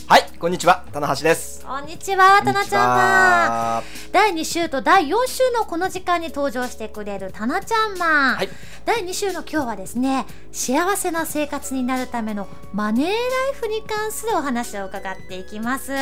[0.10, 0.86] はいこんにちは。
[0.92, 1.64] 棚橋です。
[1.64, 8.50] こんにちはタナちゃんマンん第2週と第4週のこの時間に登場してくれるタナちゃんマン、はい。
[8.86, 13.16] 第2週の今日はですね幸せな生活になるためのマネーライ
[13.54, 15.98] フに関するお話を伺っていきます、い。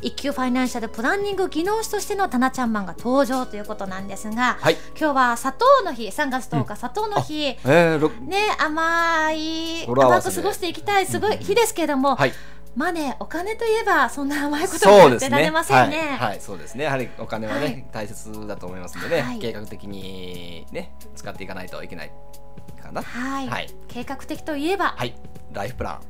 [0.00, 4.78] 一級ファイナンシャルプランニング技能士としてのタナちゃんマンが登場ということなんですが、はい。
[4.98, 6.06] 今日は砂糖の日。
[6.06, 7.44] 3月10日、砂糖の日。
[7.44, 12.32] えー、ろね甘い甘く過ごしていきたいすごい日ですけれども、はい
[12.74, 15.06] マネーお金といえばそんな甘いことそうですね。
[15.06, 15.98] もやってられませんね。
[15.98, 16.84] はい、はいそうですね。
[16.84, 17.84] やはりお金はね、はい。
[17.92, 19.38] 大切だと思いますのでね、はい。
[19.38, 22.12] 計画的にね使っていかないといけない
[22.82, 23.02] かな。
[23.02, 23.68] はい、はい。
[23.88, 25.14] 計画的といえば、はい。
[25.52, 26.00] ライフプラン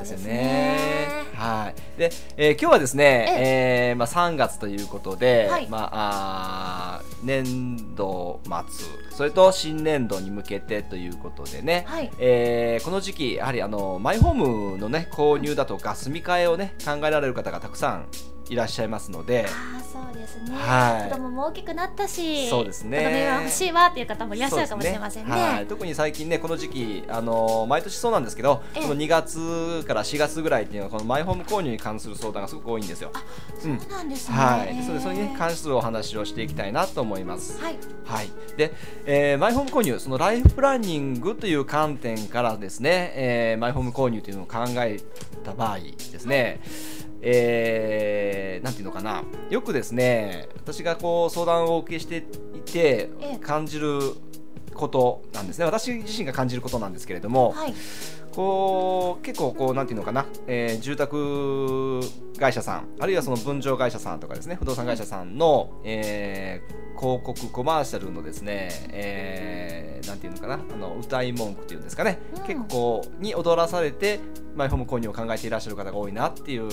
[0.00, 1.08] ですよね。
[1.34, 1.98] はい。
[1.98, 14.34] で、えー今日はですね、えーまあ3月ということで、はいまああー年度末、それと新年度に向けてということでね、はいえーこの時期やはりあのマイホー
[14.72, 18.06] ムのね購入だとか住み替えをね考えられる方がたくさん
[18.48, 21.10] いらっしゃいますので、ああそうですね、はい。
[21.10, 22.98] 子供も大きくなったしそうですね。
[22.98, 25.30] 子供が欲しいわっていう方もいらっしゃるかもしれませんね。
[25.30, 28.82] そうですはい、特に最近ねこの時期あの毎年そうなんですけど、ええ。
[28.82, 33.10] この2月から4月ぐらいっていうのはこのマイホーム購入に関する相談がすごく多いんですよ。
[33.64, 33.80] うん。
[33.80, 37.60] そうなんですね、はい、それそれにね関するお話をしていきたいなと思います。
[37.60, 37.78] はい。
[38.04, 38.72] はい、で、
[39.04, 45.00] えーマイホーム購入そのライフプランニングという観点からですね、えーマイホーム購入というのを考え
[45.44, 46.60] た場合ですね、
[47.22, 49.22] えーなんていうのかな。
[49.50, 53.38] よくですね私がこう相談をお受けしていてええ。
[53.38, 54.00] 感じる
[54.74, 55.64] ことなんですね。
[55.64, 57.74] 私自身が感じることなんですけれども、はい。
[58.32, 62.00] こう結構こうなんていうのかな、えー住宅
[62.38, 70.54] 会社さんあるいはその分譲会社さんとかですね不動産会社さんの、えー広告コマーシャルのですね、えーなんていうのかな。
[70.54, 72.42] あの歌い文句っていうんですかね、うん。
[72.44, 74.20] 結構に踊らされて
[74.56, 76.66] マイホーム購入を考えていらっしゃる方が多いなっていう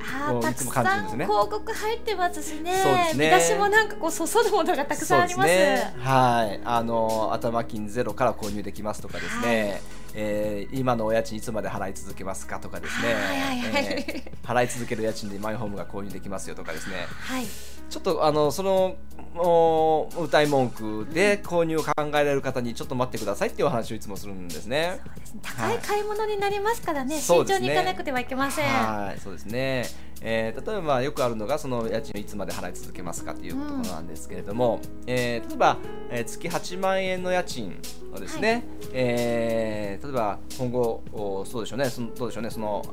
[0.00, 1.26] あーたくもういつも感じるんですね。
[1.26, 2.82] さん広告入ってますしね。
[2.82, 3.30] そうですね。
[3.30, 5.48] 見出しもなんかこうそそるものがたくさんあります。
[5.48, 6.60] すね、はい。
[6.64, 9.80] あの頭金ゼロから購入できますとかですね、はい。
[10.14, 13.84] えー今のお家賃いつまで払い続けますかとかですね、はいはいはい。
[14.06, 17.06] えー払い続ける家賃でマイホームが購入できますよとかですね。
[17.08, 17.46] はい
[17.94, 18.96] ちょっとあのその
[19.36, 25.00] お歌い文句で購入を考えられる方にちょっと待ってくださいっていうお話をいつもするんですね。
[25.04, 25.40] そうですね。
[25.44, 27.68] 高い買い物になりますからね、慎そうですね。
[27.68, 28.66] 重に行かなくてはいけません。
[28.66, 29.86] はい、そうですね。
[30.22, 35.76] えー例えばまあよくあるのがその家賃をいつまで払い続けますかっていうことなんですけれども、えー例えば、
[36.10, 37.78] えー月8万円の家賃
[38.12, 42.84] をですね、はえー例えば今後おそうでしょうね、そのどうでしょうね、その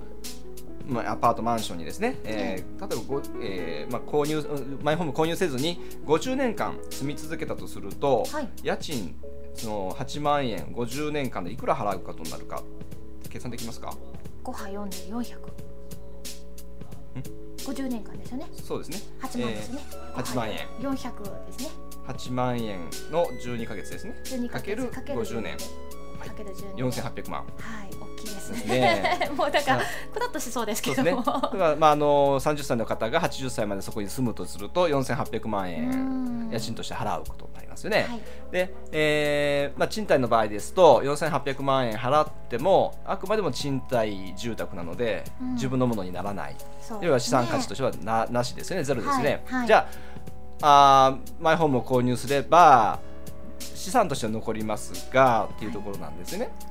[0.88, 8.50] まあ、アパートマンションにですね、えー例えばご、えーまあ、購入うんマイホーム購入せずに50年間住み続けたとすると、はい。
[8.64, 9.16] 家賃
[9.54, 12.64] その8万円50年間でいくら払うことになるか
[13.30, 13.94] 計算できますか
[14.44, 15.38] ？5波4で400
[17.58, 18.48] 50年間ですよね。
[18.64, 18.98] そうですね。
[19.22, 20.58] 8万ですね、えー8万円。
[20.80, 21.70] 400ですね。
[22.08, 22.80] 8万円
[23.12, 24.16] の12ヶ月ですね。
[24.26, 25.58] 12かけるかける50年。
[25.58, 27.46] かける124800万は
[27.86, 28.11] い大きい
[28.52, 29.32] ですね。
[29.36, 29.82] もうだから
[30.14, 31.04] くらっとしそうですけど。
[31.04, 31.16] ね。
[31.16, 38.06] だからまああの30歳の方が80歳までそこに住むとすると4800万円家賃として払うことになりますよね。
[38.10, 38.20] はい。
[38.52, 45.54] で、えーまあ、賃貸の場合ですと4800万円払ってもあくまでも賃貸住宅なので、うん。
[45.54, 46.56] 自分のものにならない。
[47.02, 48.84] 要は資産価値としてはななしですよね。
[48.84, 49.60] ゼロですね、はい。
[49.60, 49.68] はい。
[49.68, 50.12] じゃあ
[50.64, 53.00] あーマイホームを購入すれば
[53.60, 56.71] 資産としては残りますがっていうところなんですよね、そっか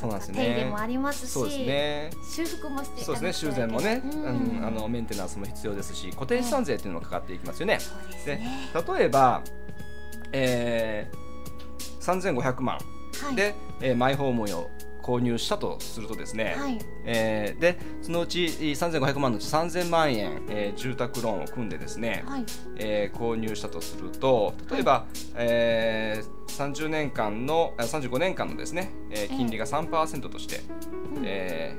[0.00, 0.44] そうなんですね。
[0.44, 2.10] 手入れもありますしそうですね。
[2.22, 3.32] 修復もしてそうですね。
[3.32, 4.64] 修繕もね、うん。
[4.64, 7.78] あのメンテナンスも必要ですし固定資産税っていうのもかかっていきますよね、
[8.24, 8.70] でね。
[8.96, 9.42] 例えば、
[10.32, 12.76] えー、3500万。
[12.76, 13.34] はい。
[13.34, 14.70] で、えーマイホームを
[15.02, 16.78] 購入したとするとですね、はい。
[17.04, 22.44] えーでそのうち3500万のうち3000万円、えー住宅ローンを組んでですね、はい。
[22.76, 30.60] えー購入したとすると例えば、えー30年間のあ35年間のですね、えー金利が3%として、
[31.16, 31.22] うん。
[31.24, 31.76] え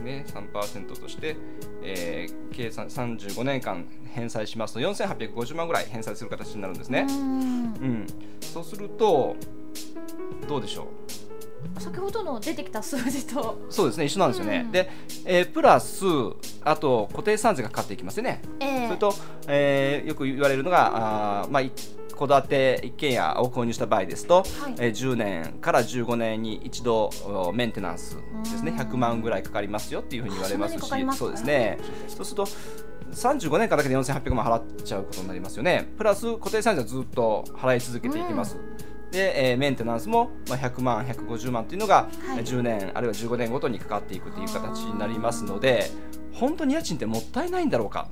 [0.00, 1.36] ーね、3%として、
[1.82, 7.06] えー計算35年間返済しますと4850万ぐらい返済する形になるんですね。
[7.08, 7.12] う。
[7.12, 7.16] ん。
[7.16, 8.06] うん、
[8.40, 9.34] そうすると
[10.48, 10.82] どうでしょ
[11.78, 11.80] う？
[11.80, 13.58] 先ほどの出てきた数字と。
[13.70, 14.62] そうですね一緒なんですよね。
[14.66, 14.72] うん。
[14.72, 14.90] で、
[15.24, 16.04] えープラス
[16.62, 18.42] あと固定資産税がかかっていきますよね。
[18.60, 18.86] ええ。
[18.86, 19.14] それと、
[19.48, 21.72] えーよく言われるのがあーまあい
[22.16, 24.46] 戸建て一軒家を購入した場合ですと、はい。
[24.78, 28.70] えー10年から15年に一度おメンテナンスですね。
[28.72, 31.78] うん100万ぐらいかかりますよっていうふうに言われますしあそうですね。
[32.08, 32.48] そうすると
[33.12, 35.88] 35年間だけで4800万払っちゃうことになりますよね。
[35.96, 38.56] プラス固定資産税はずっと払い続けていきます、
[39.12, 42.38] で、えーメンテナンスも、まあ、100万150万っていうのが、はい。
[42.38, 45.90] えー10年あるいは15年ごとにかかっていくっていう形になりますので
[46.32, 48.08] 本当に家賃ってもったいないんだろうか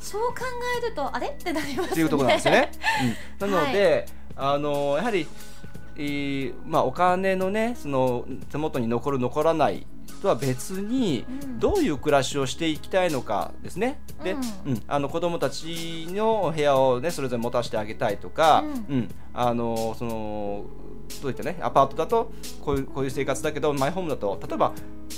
[0.00, 0.36] そう考
[0.82, 1.28] えるとあれ？
[1.28, 1.92] ってなりますね。
[1.92, 2.72] っていうところなんですよね。
[3.40, 4.06] うん、なので、
[4.36, 5.26] あのやはり、
[5.96, 9.86] えーまあ、お金のねその手元に残る残らない
[10.20, 11.58] とは別に、うん。
[11.58, 14.00] どういう暮らしをしていきたいのかですね。
[14.22, 14.72] で、ううん。
[14.74, 19.08] んあの子供たちの部屋をねそれぞれ持たせてあげたいとか、ううん。
[19.34, 20.64] あのその
[21.22, 22.32] どういったねアパートだと
[22.62, 24.72] こういうこういう生活だけどマイホームだと例えば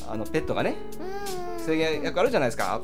[0.08, 0.74] あのペットがね
[1.46, 2.80] うん制限役あるじゃないですか、あは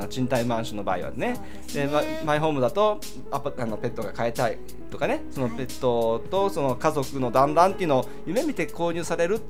[0.00, 0.04] い。
[0.04, 1.34] あ賃貸マンションの場合はね。
[1.66, 1.88] ですで
[2.24, 4.58] マイホームだとアパあのペットが飼いたい
[4.90, 5.22] とかね。
[5.30, 9.40] そのペットとその家族の団らんっていうのを夢見て購入される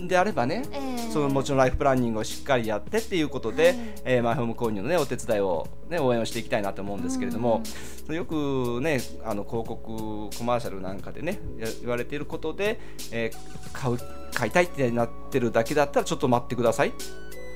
[0.00, 0.78] んであればね、え
[1.08, 1.12] え。
[1.12, 3.76] そのもちろんライフプランニングをしっかりやってっていうことで、はい。
[4.04, 7.62] えーマイホーム購入の、ね、お手伝いを、ね、応援をしていきたいなと思うんですけれども、
[8.08, 12.80] よくねあの広告コマーシャルなんかでねや言われていることで、
[13.10, 13.98] えー買う
[14.34, 16.92] 買いたいってなってるだけだったらちょっと待ってください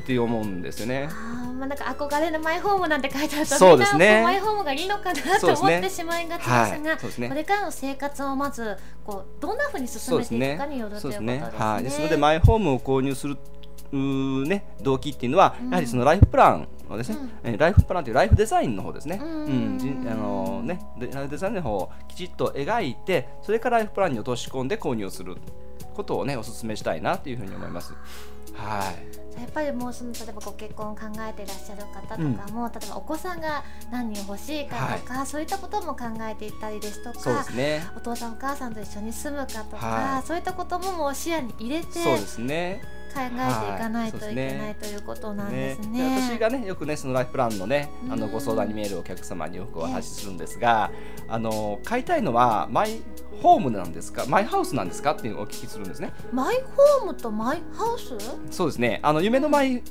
[0.02, 1.08] って思うんですよね。
[1.10, 4.22] あーまあなんか憧れのマイホームなんて書いてあるとそうですね。
[4.22, 7.28] マイホームがいいのかなと思ってしまいがちですはいが、そうですね。
[7.28, 11.44] これからの生活をまずこうどんなふうに進めていくかによるということですね。
[11.56, 13.37] はい、ですのでマイホームを購入する
[13.93, 15.69] ね、動機っていうのは、うん。
[15.69, 17.31] やはりそのライフプランをですね、うん。
[17.44, 19.76] えーライフプランというライフデザインの方ですね、ううん。
[19.76, 25.37] んじあのねでライフデザインの方をきちっと描いてそれからライフプランに落とし込んで購入する
[25.94, 27.93] ことをねお勧めしたいなというふうに思います。
[28.54, 29.40] はい。
[29.40, 37.82] やっぱりもうその例えばご結婚を考えていらっしゃる方とかも、例えばお子さんが何人欲しいかとか、そういったことも考えていったりですとかね。
[37.96, 40.26] お父さんお母さんと一緒に住むかとか、はい。
[40.26, 42.82] そういったことももう視野に入れてそうですね。
[43.14, 44.75] 考えていかないといけはいそうない。
[44.75, 46.20] ということなんですでね。
[46.31, 48.32] 私がねよくねそのライフプランのねあのうん。
[48.32, 50.90] ご相談にメールをお客様によくお話しするんですが、
[51.28, 53.00] あの買いたいのはマイ
[53.42, 54.24] ホームなんですか？
[54.26, 55.12] マイハウスなんですか？
[55.12, 56.12] っていうのをお聞きするんですね。
[56.32, 56.62] マイ
[57.00, 58.16] ホームとマイハウス？
[58.50, 59.00] そうですね。
[59.02, 59.82] あの夢のマイ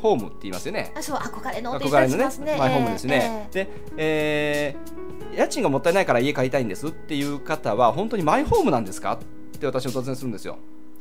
[0.00, 0.92] ホームって言いますよね。
[0.96, 9.14] あそう憧れの憧れのねねマイホームですね、えで、えー家賃がもったいないから家買いたいんですっていう方は本当にマイホームなんですか？
[9.14, 10.56] って私を突然するんですよ、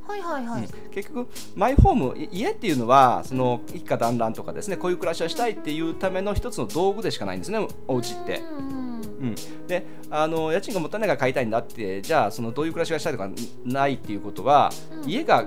[0.05, 0.67] えはいはいはい、うん。
[0.91, 8.41] 結局マイホームい家っていうのはその一家団らんとかですねこういう暮らしをしたいっていうための一つの道具でしかないんですねお家って。
[8.41, 9.27] うんうん。
[9.27, 9.35] うん、
[9.67, 13.29] であの家賃がもったいないから買いたいんだってじゃあそのどういう暮らしがしたいとか
[13.65, 14.71] ないっていうことは、
[15.03, 15.09] うん。
[15.09, 15.45] 家が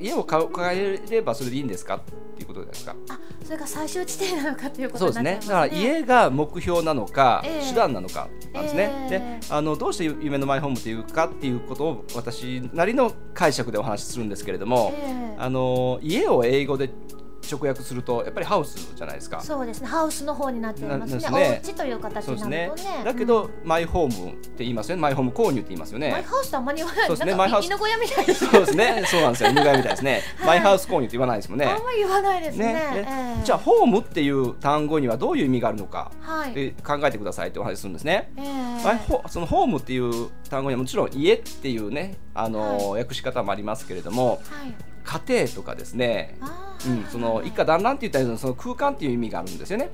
[0.00, 2.00] 家を買えればそれでいいんですかっ
[2.36, 2.96] ていうことですか。
[3.10, 5.32] あそれが最終地点なのかということにですね。
[5.34, 5.40] ね。
[5.40, 7.68] だから家が目標なのか、ええ。
[7.68, 9.40] 手段なのかなんですね、ええ。
[9.40, 15.36] であのどうして夢のマイホームというかっていうことを私なりの解釈でお話しするんですけれども、ええ。
[15.38, 16.90] あの家を英語で
[17.50, 19.40] 直訳するとやっぱりハウスじゃないですか。
[19.40, 19.88] そうですね。
[19.88, 21.20] ハウスの方になっていますね。
[21.20, 21.60] すね。
[21.62, 22.66] お家という形そうにですね。
[22.68, 25.02] なるとねだけど、マイホームって言いますよね。
[25.02, 26.08] マイホーム購入って言いますよね。
[26.08, 27.06] うんマイハウスってあんまり言わない。
[27.06, 27.34] そうですね。
[27.34, 30.22] マイハウス犬小屋みたいです そうですね、そうなんですよ、犬飼いみたいですね。
[30.38, 30.46] はい。
[30.46, 31.66] マイハウス購入って言わないですもんね。
[31.66, 32.72] あんまり言わないですね。
[32.72, 32.80] ね。
[32.94, 33.44] ええ。
[33.44, 38.30] じゃあ、ホームっていう単語にはどういう意味があるのか、はい、で考えてくださいってお話しするんですね。
[38.36, 38.84] ええ。
[38.84, 46.36] マイホそのホームっていう単語にはもちろん家っていうね、あの訳し方もありますけれども、はい家庭とかですね、
[46.86, 49.90] うん、その一家団らんって言ったようなその空間っていう意味があるんですよね。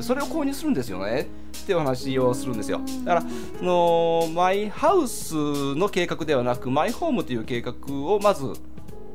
[0.00, 1.28] それを購入するんですよね
[1.62, 2.80] っていうお話をするんですよ。
[3.04, 8.52] だからそのマイハウスの計画ではなくマイホームという計画をまず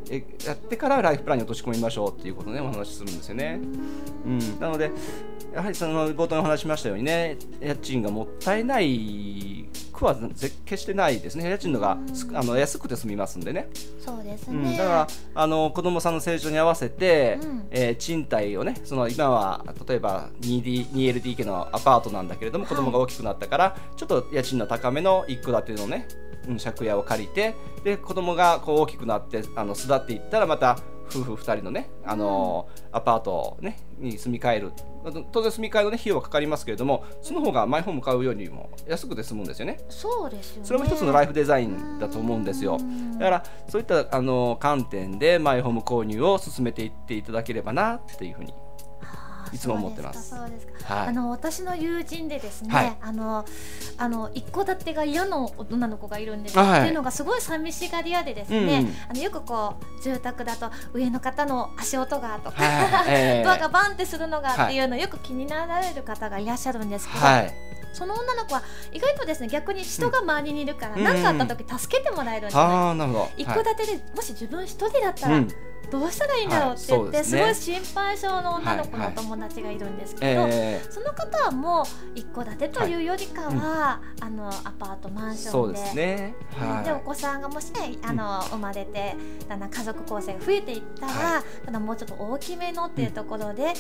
[0.10, 3.60] えやってからライフプランに落とし込みましょうっていうことをねお話しするんですよね。
[4.26, 4.92] うん、なので
[5.54, 9.55] やはりその冒頭にお話ししましたようにね家賃がもったいない
[9.96, 11.50] くはぜ決してないですね。
[11.50, 13.70] 家賃のがすあの安くて済みますんでね。
[14.00, 17.68] そうですうん、ね、だからあの子供さんの成長に合わせて、うん。
[17.72, 22.76] えー賃貸をねその今は例えば 2D 2LDK のアパートなんだけれども、はい。
[22.76, 26.08] 子供が大きくなったからちょっと家賃の高めの一戸建てのね、
[26.48, 30.78] うん、借家を借りてで子供がこう大きくなってあの巣立っていったらまた
[31.10, 34.72] 夫婦2人のね、あのアパート、ね、に住み替える
[35.32, 39.80] 当然住み替えの、ね、費用はかかりますけれどもその方がマイホーム買うよりも安くて済むんですよね。
[39.90, 42.78] そうですよねそれも一つのライフデザインだと思うんですよ。
[43.20, 48.54] だからそういったあの観点でマイホーム購入を進めていっていただければなっていうふうに。
[49.54, 50.30] いつも思ってます。
[50.30, 51.04] そうですか。
[51.04, 52.98] あの私の友人でですね、はい。
[53.02, 53.46] あの
[53.98, 56.80] あの一戸建てが嫌の女の子がいるんです、はい。
[56.80, 67.54] っていうのがすごい寂しがり屋でですね、うんあのよくこう住宅だと上の方の足音がとか、はいええドアがバンってするのがはいっていうのをよく気になられる方がいらっしゃるんですけど、はい。
[67.96, 68.62] その女の子は
[68.92, 71.04] 意外とですね逆に人が周りにいるからうん。
[71.04, 73.06] 何、かあった時助けてもらえるんじゃな
[73.38, 73.42] い。
[73.44, 75.48] 一戸建てでもし自分一人だったらうん
[75.90, 81.86] どうしたらいいんだろうって言って、すごい心配性の女の子のお友達がいるんですけど、えその方はもう
[82.16, 85.78] 一戸建てというよりかは、あのアパートマンーションで。
[85.78, 86.36] そうですね。
[86.84, 89.16] でおは子さんがもしねあの、生まれて
[89.48, 93.66] だんだん家族構成が増えていったら、はただもうちょっと大きめのっていうところで、い。
[93.66, 93.76] はい。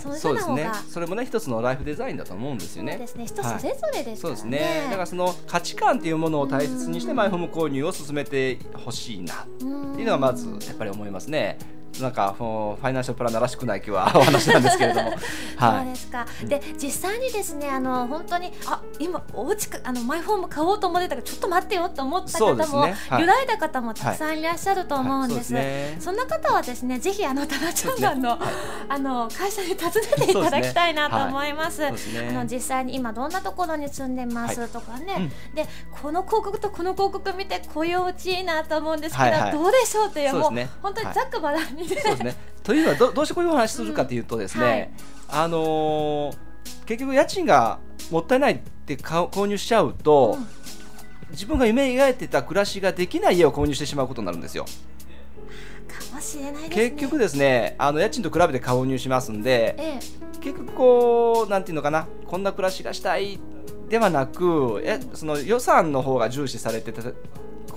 [0.00, 0.74] そういうそうな方が。
[0.74, 2.92] それもね一つのライフデザインだと思うんですよね。
[2.92, 3.06] そうで。
[3.08, 3.26] すね
[3.58, 4.50] 人それぞれですそうからね。
[4.58, 4.84] ですね。
[4.86, 11.58] だからその価値観っていうものを大切にしてうんマイホーム購入を進めてほしいなっうんていうのはまずやっぱり思いますね。
[12.00, 15.16] なんかファイナンシャルプランナーらしくない今日は お話なんですけれども、そ
[15.66, 15.84] うはい。
[15.86, 16.26] ですか。
[16.44, 22.96] で実際にですねあの本当にあ今お家かあのマイホーム買おうと思ってたけどちょっと待ってよと思った方も、ね。
[23.08, 23.20] はい。
[23.22, 25.54] 揺らいだ方もたくさんいらっしゃると思うんです。
[25.54, 25.64] はい。
[25.64, 25.96] そうですね。
[26.00, 28.42] そんな方はですねぜひあのタナちゃんさんの、ね。
[28.88, 31.84] あの会社に訪ねていただきたいなと思います。
[31.86, 35.54] あの実際に今どんなところに住んでますとかね、うん。
[35.54, 35.66] で
[36.02, 39.52] この広告とこの広告見てこういうお家いいなと思うんですけど、はいはい。
[39.52, 42.36] どうでしょうっていうもう本当にざっくばらんにね、そうですね。
[42.62, 44.90] というのはどどうしてこういうお話するかというとですね、うんはい
[45.44, 46.36] あのー
[46.86, 47.78] 結局家賃が
[48.10, 50.60] もったいないって購入しちゃうと、うん
[51.30, 54.64] 自分が夢描いてた暮らしができない家を購入してしまうことになるんですよ。
[54.64, 56.68] かもしれないね。
[56.70, 63.38] 結局ですね、あの家賃と比べて購入しますんで、ええ結局こうなんていうのかな、こんな暮らしがしたい
[63.88, 67.00] ではなく、えその予算の方が重視されてて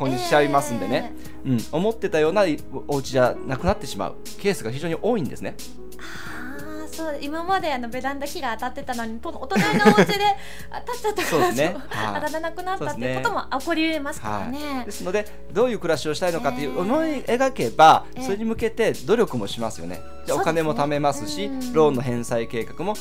[0.03, 1.13] 購入しちゃいますんでね、
[1.45, 2.43] うん、思ってたような
[2.87, 4.15] お家じゃなくなってしまう。
[4.39, 5.55] ケースが非常に多いんですね。
[5.99, 10.13] ああそう今まであのベランダ火が当たってたのにとお隣のお家で
[10.85, 11.75] 当たっちゃったからね。
[11.89, 12.21] はい。
[12.21, 14.75] 当たらなくなったっていうことも起こり得ますからね。
[14.77, 20.01] はい、ですのでどういう暮らしをしたいのかっていえーう思い描けば、えーそれに向けて努力もしますよね。
[20.25, 21.73] じゃあお金も貯めますしねうん。
[21.73, 22.93] ローンの返済計画も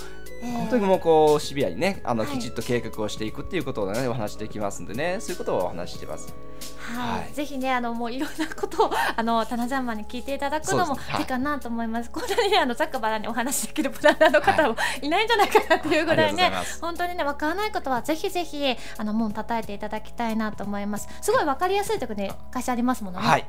[0.43, 0.53] ええ。
[0.53, 2.33] 本当にもうこうシビアにねあのはい。
[2.33, 5.19] きちっと計画をしていくっていうことをねお話しできますんでね。
[5.21, 6.35] そういうことをお話ししてます。
[6.83, 12.11] はい、はいぜひねあのもういろんなことを あのタナジャンマンに聞いていただくのもいいいかなと思います。
[12.11, 21.09] こんなにねあのざっくばらんにお話しできるプランナーの方もいないんじゃないかなっていうぐらいねます本当にねわからないことはぜひぜひあの門叩いていただきたいなと思います。
[21.21, 23.27] すごいわかりやすいところに会社ありますものね。
[23.27, 23.47] はい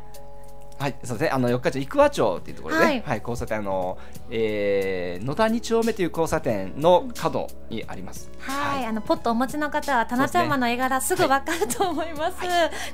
[0.79, 1.29] はい、そうですね。
[1.29, 3.97] あの四日市生和町っていうところで、ね、ははいい、交差点あの、
[4.29, 8.29] えー、野田二丁目という交差点の角にあります。
[8.39, 12.37] はい、あのポットお持ちの方はタナちゃんマンの絵柄すぐわかると思います。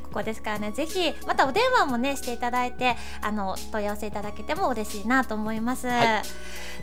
[0.03, 5.87] ここですからね、ぜひまたお電話もねしていただいて、あの問い合わせいただけても嬉しいなと思います。
[5.87, 6.21] は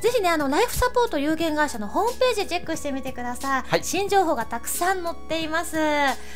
[0.00, 3.62] ぜひねあのライフサポート有限会社のホームページチェックしてみてください。
[3.62, 5.76] はい新情報がたくさん載っています。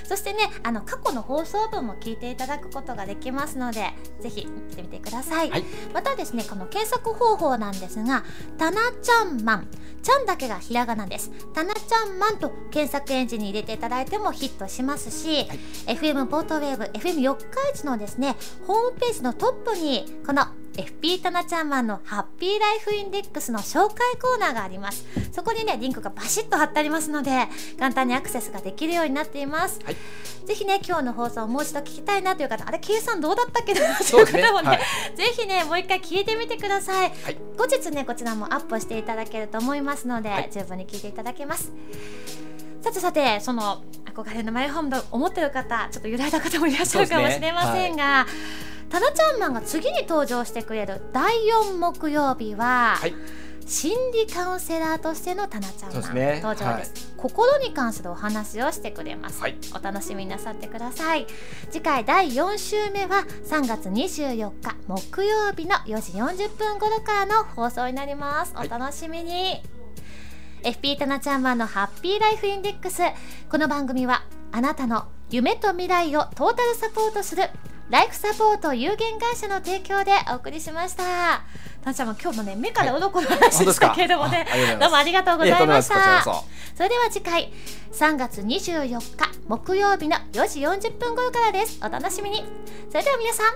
[0.05, 3.91] そしてねあの過去の放送分も聞いていただくことができますので、
[4.21, 5.51] ぜひ見てみてください。
[5.51, 5.65] はい。
[5.93, 8.25] またですねこの検索方法なんですが
[8.59, 9.69] 「タナちゃんマン」
[10.03, 15.49] 「ちゃん」だけがひらがなです「タナちゃんマン」と検索エンジンに入れていただいてもヒットしますし、
[15.87, 20.47] FM ポートウェーブ FM 四日市のですねホームページのトップにこの
[20.81, 25.05] FP タナちゃんマンのハッピーライフインデックスの紹介コーナーがあります。
[25.31, 27.31] そこにねリンクがバシッと貼ってありますので
[27.79, 29.97] 簡単にアクセスができるようになっています、はい。
[30.47, 33.97] ぜひね今日の放送をもう一度聞きたいなという方あれ計算どうだったっけな？
[33.99, 34.69] とそですねいうう方もね。
[34.69, 35.17] はい。
[35.17, 37.37] ぜひねもう一回聞いてみてください、はい。
[37.59, 40.51] 後日ねこちらもアップしていただけると思いますので、はい。
[40.51, 41.73] 十分に聞いていただけます。
[42.81, 43.83] さてさてその
[44.15, 48.27] 憧れのマイホームと思ってる方ちょっと揺らいだ方もいらっしゃるかもしれませんが、
[48.91, 53.15] タナちゃんマンが次に登場してくれる第4木曜日は、はい。
[53.65, 56.03] 心理カウンセラーとしてのタナちゃんマン、
[56.43, 59.57] 登場です、心に関するお話をしてくれます、はい。
[59.73, 61.29] お楽しみになさってください。
[61.71, 68.67] 次回第4週目は3月24日木曜日の4時40分頃からの放送になります、はい。
[68.67, 69.63] お楽しみに。
[70.65, 73.03] FP タナちゃんマンのハッピーライフインデックス。
[73.49, 77.45] この番組はあなたの夢と未来をトータルサポートする
[77.91, 81.43] ライフサポート有限会社の提供でお送りしました。
[81.83, 86.23] タナちゃんも今日もね目から鱗の話でしたけれどもね、ありがとうございどうもありがとうございました。
[86.77, 86.83] そ。
[86.85, 87.53] れでは次回
[87.93, 91.81] 3月24日木曜日の4時40分頃からです。
[91.83, 92.45] お楽しみに。
[92.91, 93.55] それでは皆さん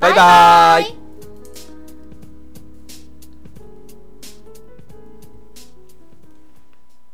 [0.00, 1.07] バイバーイ